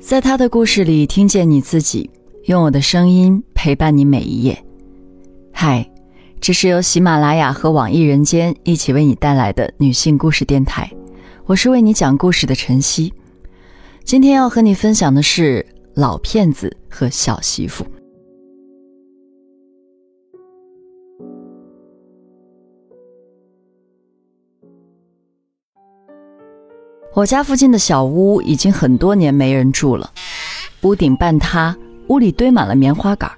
[0.00, 2.08] 在他的故事里听见你自己，
[2.44, 4.64] 用我的声音陪伴你每一页。
[5.52, 5.88] 嗨，
[6.40, 10.90] 这是由喜马拉雅和网易人间一起为你带来的女性故事电台，
[11.44, 13.12] 我是为你讲故事的晨曦。
[14.02, 15.64] 今天要和你分享的是
[15.94, 17.84] 老骗子和小媳妇。
[27.12, 30.08] 我家附近的小屋已经很多年没人住了，
[30.82, 31.76] 屋顶半塌，
[32.06, 33.28] 屋里堆满了棉花杆。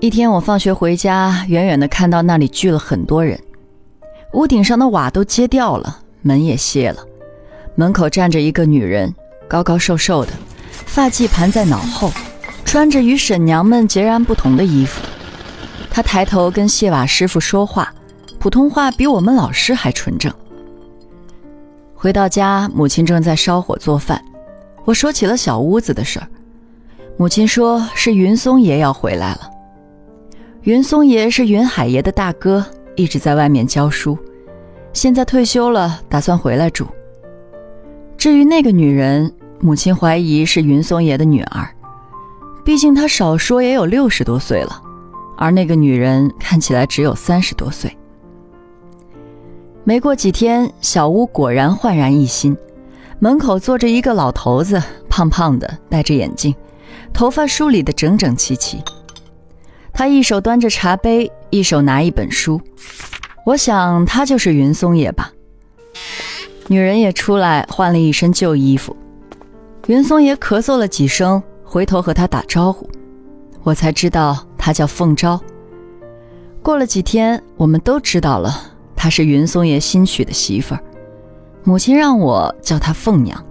[0.00, 3.38] 一天我放学回家，远远的看到那里聚了很多人，
[4.32, 7.04] 屋顶上的瓦都揭掉了，门也卸了，
[7.74, 9.14] 门口站着一个女人，
[9.46, 10.32] 高高瘦瘦的，
[10.86, 12.10] 发髻盘在脑后，
[12.64, 15.02] 穿着与婶娘们截然不同的衣服。
[15.90, 17.92] 她抬头跟卸瓦师傅说话，
[18.38, 20.32] 普通话比我们老师还纯正。
[22.02, 24.24] 回到家，母亲正在烧火做饭。
[24.86, 26.26] 我说起了小屋子的事儿，
[27.18, 29.40] 母亲说是云松爷要回来了。
[30.62, 32.64] 云松爷是云海爷的大哥，
[32.96, 34.16] 一直在外面教书，
[34.94, 36.86] 现在退休了，打算回来住。
[38.16, 39.30] 至于那个女人，
[39.60, 41.68] 母亲怀疑是云松爷的女儿，
[42.64, 44.80] 毕竟他少说也有六十多岁了，
[45.36, 47.94] 而那个女人看起来只有三十多岁。
[49.84, 52.56] 没过几天，小屋果然焕然一新。
[53.18, 56.54] 门口坐着一个老头子，胖胖的，戴着眼镜，
[57.12, 58.82] 头发梳理得整整齐齐。
[59.92, 62.60] 他一手端着茶杯，一手拿一本书。
[63.44, 65.32] 我想他就是云松爷吧。
[66.68, 68.96] 女人也出来换了一身旧衣服。
[69.88, 72.88] 云松爷咳嗽了几声，回头和他打招呼。
[73.62, 75.40] 我才知道他叫凤昭。
[76.62, 78.69] 过了几天，我们都知道了。
[79.02, 80.80] 她是云松爷新娶的媳妇儿，
[81.64, 83.42] 母亲让我叫她凤娘。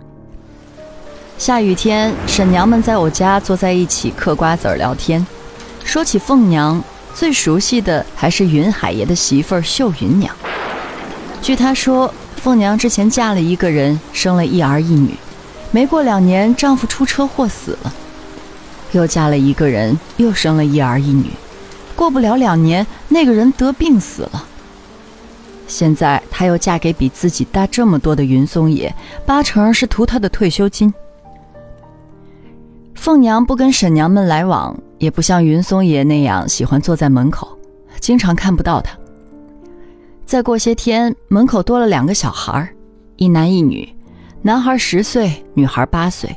[1.40, 5.26] 下雨天，婶娘们在我家坐在一起嗑瓜子儿聊天，
[5.84, 6.80] 说起凤娘，
[7.16, 10.32] 最熟悉的还是云海爷的媳妇儿秀云娘。
[11.42, 15.16] 据她说，凤娘之前嫁了一个人，生了一儿一女，
[15.72, 17.92] 没过两年，丈夫出车祸死了，
[18.92, 21.32] 又嫁了一个人，又生了一儿一女，
[21.96, 24.46] 过不了两年，那个人得病死了。
[25.70, 28.94] 现在她又嫁给比自己大这么多的云松爷，
[29.26, 30.92] 八成是图他的退休金。
[32.96, 37.58] 凤娘不跟婶娘们来往，也不像云松爷那样喜欢坐在门口，
[38.00, 38.98] 经常看不到他。
[40.26, 42.68] 再过些天，门口多了两个小孩，
[43.16, 43.88] 一男一女，
[44.42, 46.36] 男孩十岁，女孩八岁，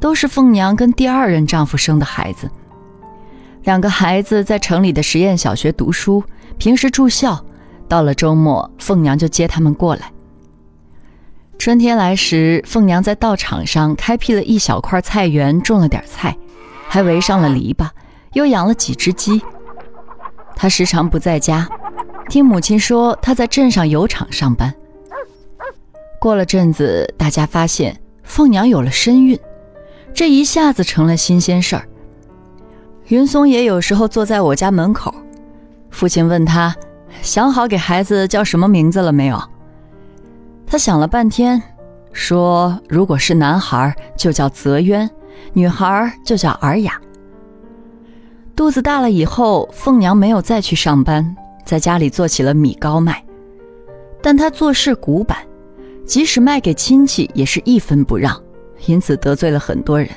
[0.00, 2.48] 都是凤娘跟第二任丈夫生的孩子。
[3.64, 6.22] 两个孩子在城里的实验小学读书，
[6.56, 7.44] 平时住校。
[7.88, 10.12] 到了周末，凤娘就接他们过来。
[11.58, 16.36] 春天来时，凤娘在稻场上开辟了一小块菜园，种了点菜，
[16.86, 17.88] 还围上了篱笆，
[18.34, 19.42] 又养了几只鸡。
[20.54, 21.68] 她时常不在家，
[22.28, 24.72] 听母亲说她在镇上油厂上班。
[26.20, 29.38] 过了阵子，大家发现凤娘有了身孕，
[30.14, 31.88] 这一下子成了新鲜事儿。
[33.08, 35.12] 云松爷有时候坐在我家门口，
[35.90, 36.76] 父亲问他。
[37.22, 39.40] 想好给孩子叫什么名字了没有？
[40.66, 41.62] 他想了半天，
[42.12, 45.08] 说：“如果是男孩，就叫泽渊；
[45.52, 47.00] 女孩就叫尔雅。”
[48.54, 53.24] 肚子大了以后，凤娘没有再去上班，在家里做起了米糕卖。
[54.20, 55.38] 但她做事古板，
[56.04, 58.36] 即使卖给亲戚，也是一分不让，
[58.86, 60.08] 因此得罪了很多人。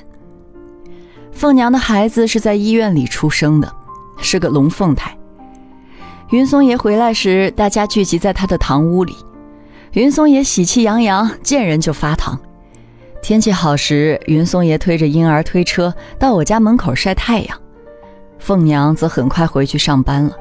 [1.32, 3.72] 凤娘的孩子是在医院里出生的，
[4.18, 5.16] 是个龙凤胎。
[6.32, 9.14] 云松爷回来时，大家聚集在他的堂屋里。
[9.92, 12.40] 云松爷喜气洋洋，见人就发糖。
[13.22, 17.58] 天气好时，云松爷推着婴儿推车到我家门口晒太阳。
[18.40, 20.34] 凤娘则很快回去上班了。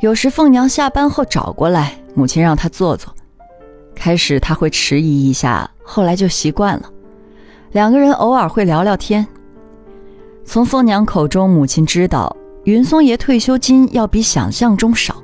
[0.00, 3.14] 有时凤娘下班后找过来，母亲让她坐坐。
[3.94, 6.90] 开始她会迟疑一下，后来就习惯了。
[7.70, 9.24] 两个人偶尔会聊聊天。
[10.44, 12.36] 从凤娘口中，母亲知道。
[12.68, 15.22] 云松爷退休金要比想象中少。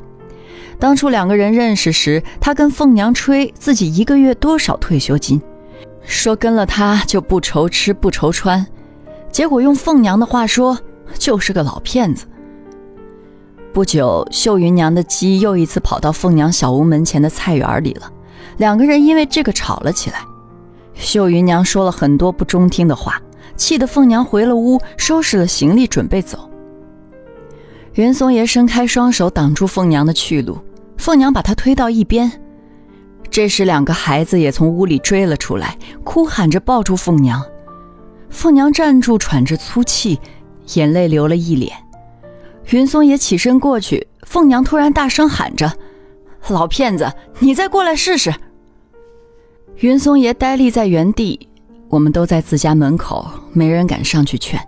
[0.79, 5.39] 当初两个人认识时，他跟凤娘吹自己一个月多少退休金，
[6.07, 8.67] 说跟了他就不愁吃不愁穿。
[9.31, 10.79] 结果用凤娘的话说，
[11.19, 12.25] 就是个老骗子。
[13.75, 18.11] 不久，秀云娘的鸡又一次跑到凤娘小屋门前的菜园里了，
[18.57, 20.21] 两个人因为这个吵了起来。
[20.95, 23.21] 秀云娘说了很多不中听的话，
[23.55, 26.49] 气得凤娘回了屋，收拾了行李准备走。
[27.95, 30.59] 云松爷伸开双手挡住凤娘的去路，
[30.97, 32.31] 凤娘把他推到一边。
[33.31, 37.41] 这时，两个孩子也从屋里追了出来，哭喊着抱住凤娘。
[38.31, 40.19] 凤娘站住，喘着粗气，
[40.75, 41.73] 眼泪流了一脸。
[42.71, 45.73] 云松爷起身过去，凤娘突然大声喊着
[46.51, 48.35] ：“老骗子，你再过来试试！”
[49.79, 51.49] 云松爷呆立在原地，
[51.89, 54.61] 我们都在自家门口，没人敢上去劝。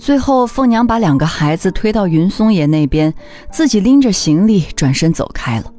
[0.00, 3.12] 最后，凤娘把两个孩子推到云松爷那边，
[3.52, 5.70] 自己拎着行李转身走开了。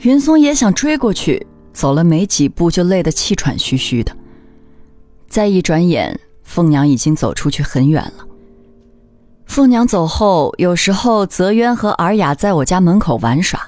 [0.00, 4.10] 云松爷想追过去，走了没几步就累得气喘吁吁的。
[5.28, 8.26] 再一转眼，凤娘已经走出去很远了。
[9.46, 13.60] 凤娘走后，有时候泽渊和尔雅在我家门口玩耍，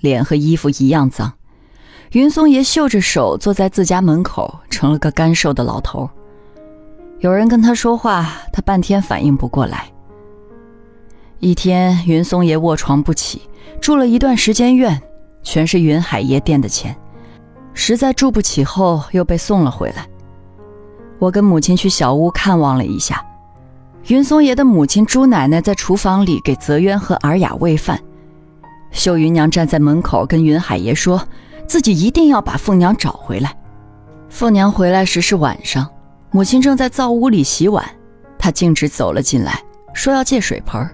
[0.00, 1.32] 脸和衣服一样脏。
[2.12, 6.10] 云松爷嗅着手坐在自家门口，成了个干瘦的老头。
[7.20, 9.86] 有人跟他说话，他半天反应不过来。
[11.38, 13.42] 一天，云松爷卧床不起，
[13.80, 15.00] 住了一段时间院，
[15.42, 16.96] 全是云海爷垫的钱，
[17.74, 20.06] 实在住不起后，又被送了回来。
[21.18, 23.22] 我跟母亲去小屋看望了一下，
[24.08, 28.00] 云松爷的母亲朱奶奶在厨房里给泽渊和尔雅喂饭，
[28.90, 31.22] 秀云娘站在门口跟云海爷说。
[31.66, 33.54] 自己一定要把凤娘找回来。
[34.28, 35.88] 凤娘回来时是晚上，
[36.32, 37.84] 母亲正在灶屋里洗碗，
[38.38, 39.60] 她径直走了进来，
[39.92, 40.88] 说要借水盆。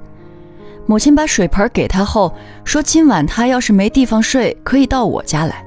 [0.87, 2.35] 母亲把水盆给她后，
[2.65, 5.63] 说今晚她要是没地方睡，可以到我家来。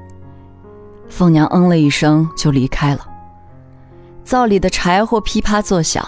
[1.08, 3.08] 凤娘嗯了一声就离开了。
[4.24, 6.04] 灶里的柴火噼啪作响，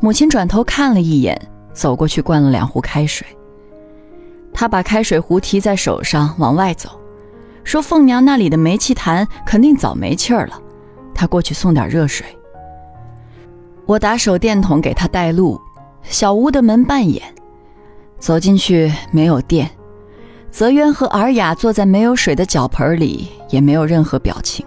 [0.00, 1.40] 母亲转头看了一眼，
[1.72, 3.26] 走过去灌了两壶开水。
[4.52, 6.90] 她把开水壶提在手上往外走。
[7.64, 10.60] 说凤娘那里的煤气坛肯定早没气儿了，
[11.14, 12.26] 他过去送点热水。
[13.90, 15.60] 我打手电筒给他带路，
[16.04, 17.20] 小屋的门半掩，
[18.20, 19.68] 走进去没有电。
[20.48, 24.64] 泽渊和尔雅坐在没有水的脚盆里，也没有任何表情。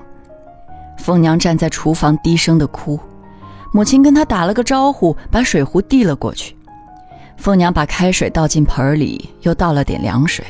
[0.98, 3.00] 凤娘站在厨房低声的哭，
[3.72, 6.54] 母亲跟她打了个招呼，把水壶递了过去。
[7.38, 10.44] 凤娘把开水倒进盆里，又倒了点凉水。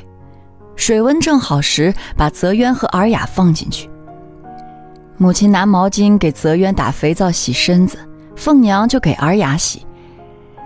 [0.75, 3.87] 水温正好时，把泽渊和尔雅放进去。
[5.17, 7.99] 母亲拿毛巾给泽渊打肥皂洗身子，
[8.35, 9.85] 凤娘就给尔雅洗。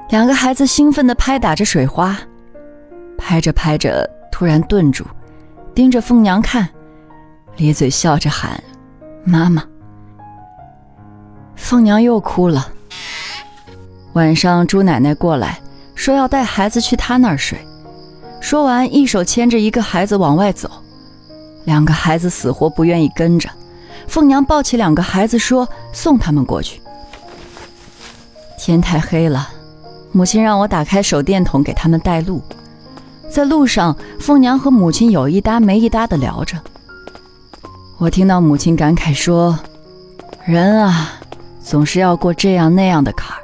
[0.09, 2.17] 两个孩子兴奋地拍打着水花，
[3.17, 5.03] 拍着拍着，突然顿住，
[5.75, 6.67] 盯着凤娘看，
[7.57, 8.63] 咧嘴笑着喊
[9.25, 9.63] ：“妈妈。”
[11.57, 12.67] 凤娘又哭了。
[14.13, 15.59] 晚上，朱奶奶过来
[15.93, 17.59] 说要带孩子去她那儿睡。
[18.39, 20.69] 说完，一手牵着一个孩子往外走，
[21.65, 23.49] 两个孩子死活不愿意跟着。
[24.07, 26.81] 凤娘抱起两个孩子说：“送他们过去。”
[28.57, 29.47] 天太黑了，
[30.11, 32.41] 母亲让我打开手电筒给他们带路。
[33.29, 36.57] 在路上，凤娘和母亲有一搭没一搭的聊着。
[37.97, 39.57] 我听到母亲感慨说
[40.45, 41.13] ：“人啊，
[41.63, 43.43] 总是要过这样那样的坎儿。”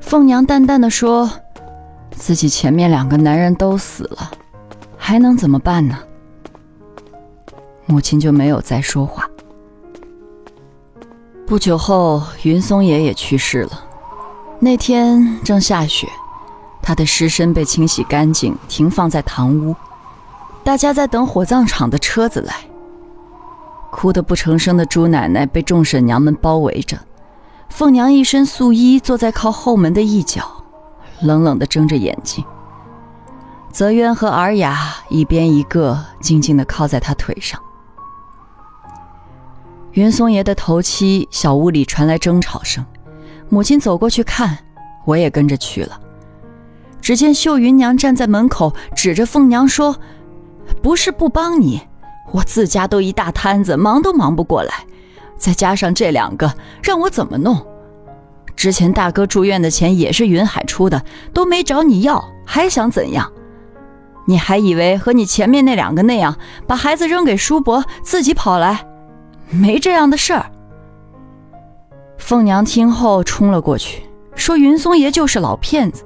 [0.00, 1.30] 凤娘淡淡的说。
[2.16, 4.30] 自己前面两个男人都死了，
[4.96, 5.98] 还能怎么办呢？
[7.86, 9.23] 母亲就没有再说话。
[11.46, 13.84] 不久后，云松爷也去世了。
[14.60, 16.08] 那天正下雪，
[16.80, 19.76] 他的尸身被清洗干净，停放在堂屋。
[20.62, 22.56] 大家在等火葬场的车子来。
[23.90, 26.98] 哭得不成声的朱奶奶被众婶娘们包围着，
[27.68, 30.64] 凤娘一身素衣，坐在靠后门的一角。
[31.20, 32.42] 冷冷地睁着眼睛，
[33.70, 37.60] 泽渊和尔雅一边一个，静静地靠在他腿上。
[39.94, 42.84] 云松爷的头七，小屋里传来争吵声，
[43.48, 44.58] 母亲走过去看，
[45.04, 46.00] 我也跟着去了。
[47.00, 49.96] 只见秀云娘站在门口，指着凤娘说
[50.82, 51.80] ：“不是不帮你，
[52.32, 54.74] 我自家都一大摊子，忙都忙不过来，
[55.36, 57.64] 再加上这两个，让我怎么弄？”
[58.56, 61.00] 之前大哥住院的钱也是云海出的，
[61.32, 63.30] 都没找你要，还想怎样？
[64.26, 66.36] 你还以为和你前面那两个那样，
[66.66, 68.84] 把孩子扔给叔伯，自己跑来？
[69.54, 70.50] 没这样的事儿。
[72.18, 74.02] 凤娘听后冲了过去，
[74.34, 76.04] 说云松爷就是老骗子，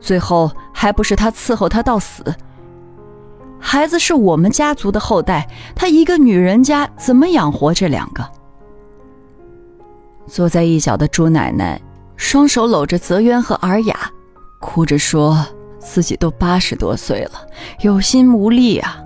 [0.00, 2.24] 最后还不是他伺候他到死。
[3.58, 8.24] 孩子是我们家族的后代，他一个女人家怎么养活这两个？
[10.26, 11.80] 坐在一角的朱奶奶。
[12.16, 14.10] 双手搂着泽渊和尔雅，
[14.58, 15.44] 哭着说
[15.78, 17.32] ：“自己都八十多岁了，
[17.80, 18.98] 有心无力啊。”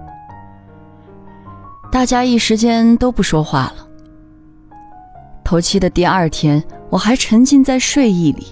[1.90, 3.86] 大家一时间都不说话了。
[5.42, 8.46] 头七的第二天，我还沉浸在睡意里，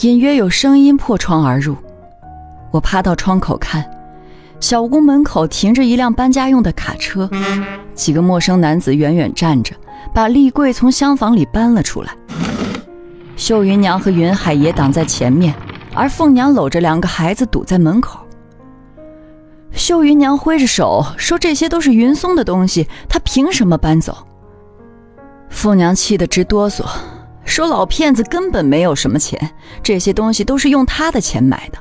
[0.00, 1.76] 隐约有声音破窗而入。
[2.72, 3.88] 我趴到窗口看，
[4.58, 7.30] 小屋门口停着一辆搬家用的卡车，
[7.94, 9.72] 几个陌生男子远远站着，
[10.12, 12.12] 把立柜从厢房里搬了出来。
[13.36, 15.54] 秀云娘和云海爷挡在前面，
[15.94, 18.25] 而凤娘搂着两个孩子堵在门口。
[19.76, 24.16] 秀云娘挥着手说：“这些都是云松的东西，他凭什么搬走？”
[25.48, 26.84] 凤娘气得直哆嗦，
[27.44, 29.50] 说：“老骗子根本没有什么钱，
[29.82, 31.78] 这些东西都是用他的钱买的。”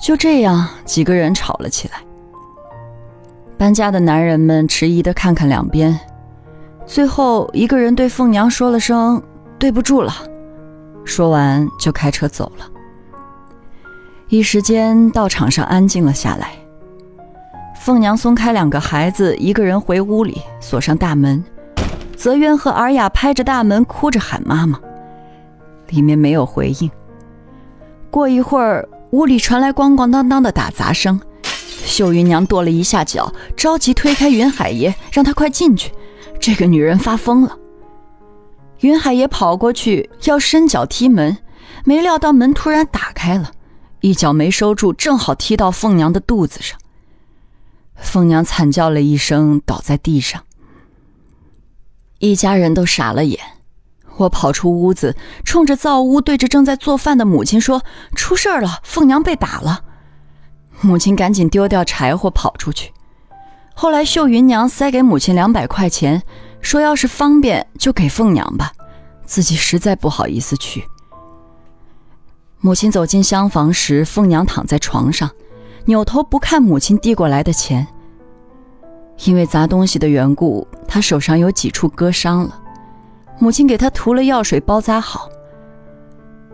[0.00, 1.94] 就这样，几个人吵了起来。
[3.56, 5.98] 搬家的男人们迟疑的看看两边，
[6.84, 9.20] 最后一个人对凤娘说了声
[9.58, 10.12] “对不住了”，
[11.04, 12.66] 说完就开车走了。
[14.28, 16.52] 一时间，道场上安静了下来。
[17.86, 21.44] 凤娘松开两个孩子，一个人回屋里锁上大门。
[22.16, 24.76] 泽渊和尔雅拍着大门，哭着喊妈妈，
[25.90, 26.90] 里面没有回应。
[28.10, 31.20] 过一会儿，屋里传来咣咣当当的打砸声。
[31.84, 35.92] 秀云娘跺了一下脚，着急推开云海爷，让他快进去。
[36.40, 37.56] 这个女人发疯了。
[38.80, 41.38] 云海爷跑过去要伸脚踢门，
[41.84, 43.52] 没料到门突然打开了，
[44.00, 46.76] 一脚没收住，正好踢到凤娘的肚子上。
[47.96, 50.42] 凤娘惨叫了一声，倒在地上。
[52.18, 53.38] 一家人都傻了眼。
[54.18, 57.82] 我跑出屋子，冲着灶屋对着正在做饭的母亲说
[58.16, 59.82] ：“出事了，凤娘被打了。”
[60.80, 62.92] 母亲赶紧丢掉柴火跑出去。
[63.74, 66.22] 后来秀云娘塞给母亲两百块钱，
[66.62, 68.72] 说要是方便就给凤娘吧，
[69.26, 70.84] 自己实在不好意思去。
[72.60, 75.30] 母亲走进厢房时，凤娘躺在床上，
[75.86, 77.86] 扭头不看母亲递过来的钱。
[79.24, 82.60] 因为砸东西的缘故，她手上有几处割伤了，
[83.38, 85.28] 母亲给她涂了药水包扎好。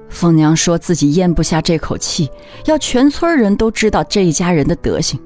[0.08, 2.30] 凤娘说自己咽不下这口气，
[2.66, 5.18] 要全村人都知道这一家人的德行。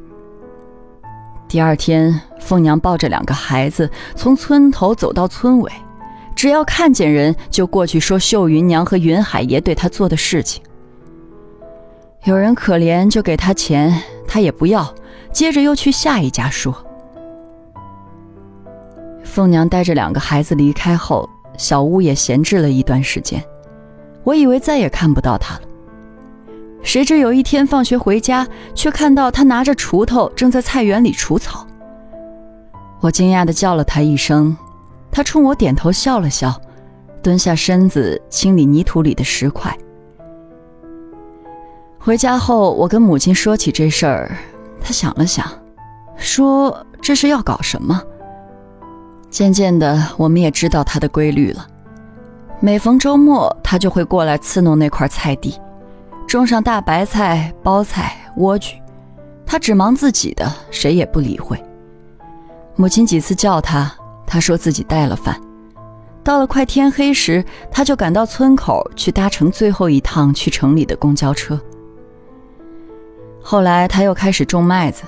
[1.49, 5.71] 第二天，凤娘抱着两个孩子从村头走到村尾，
[6.37, 10.63] 只要看见人就过去说秀云娘和云海爷对她做的事情。
[12.27, 14.93] 有人可怜就给他钱，他也不要，
[15.33, 16.75] 接着又去下一家说。
[19.23, 23.41] 凤娘带着两个孩子离开后，小屋也闲置了一段时间。
[24.25, 25.61] 我以为再也看不到他了，
[26.83, 31.65] 谁知有一天放学回家，却看到他拿着锄头正在菜园里除草。
[32.99, 34.57] 我惊讶地叫了他一声，
[35.13, 36.61] 他冲我点头笑了笑，
[37.23, 39.73] 蹲下身子清理泥土里的石块。
[42.07, 44.39] 回家后，我跟母亲说起这事儿，
[44.81, 45.45] 她想了想，
[46.17, 48.01] 说这是要搞什么。
[49.29, 51.67] 渐渐的，我们也知道他的规律了。
[52.61, 55.61] 每逢周末，他就会过来刺弄那块菜地，
[56.29, 58.75] 种上大白菜、包菜、莴苣。
[59.45, 61.61] 他只忙自己的，谁也不理会。
[62.77, 63.93] 母亲几次叫他，
[64.25, 65.37] 他说自己带了饭。
[66.23, 71.61] 到了快天黑时，他就赶到村口去搭乘最后一趟去城里的公交车。
[73.49, 75.05] 后来他又开始种麦子，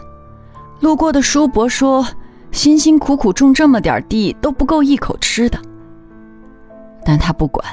[0.78, 2.06] 路过的叔伯说
[2.52, 5.58] ：“辛辛苦苦种这么点地都不够一口吃的。”
[7.04, 7.66] 但他不管，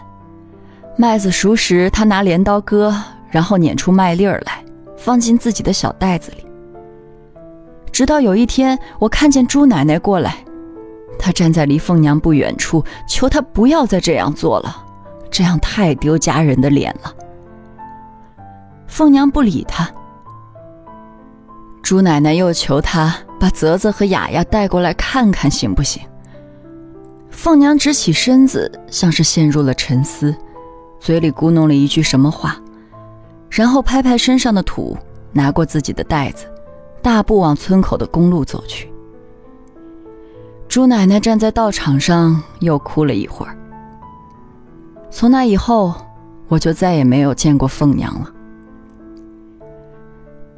[0.97, 2.91] 麦子熟时，他拿镰刀割，
[3.29, 4.65] 然后碾出麦粒儿来，
[4.97, 6.43] 放进自己的小袋子里。
[7.91, 10.35] 直到有一天，我看见朱奶奶过来，
[11.19, 14.83] 她站在离凤娘不远处，求她不要再这样做了，
[15.29, 17.13] 这样太丢家人的脸了。
[18.87, 19.87] 凤娘不理她，
[21.85, 26.01] 朱奶奶又求她把泽泽和雅雅带过来看看，行不行？
[27.29, 30.35] 凤娘直起身子，像是陷入了沉思，
[30.99, 32.59] 嘴里咕哝了一句什么话，
[33.51, 34.97] 然后拍拍身上的土，
[35.31, 36.47] 拿过自己的袋子，
[37.03, 38.91] 大步往村口的公路走去。
[40.67, 43.55] 朱奶奶站在道场上，又哭了一会儿。
[45.11, 45.93] 从那以后，
[46.47, 48.31] 我就再也没有见过凤娘了。